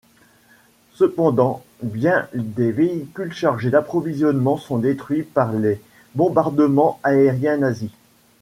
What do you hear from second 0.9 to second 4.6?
Cependant bien des véhicules chargés d'approvisionnements